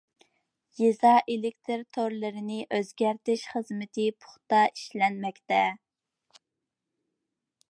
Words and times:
يېزا 0.79 1.11
ئېلېكتىر 1.33 1.83
تورلىرىنى 1.97 2.57
ئۆزگەرتىش 2.79 3.45
خىزمىتى 3.53 4.09
پۇختا 4.25 4.65
ئىشلەنمەكتە. 4.73 5.65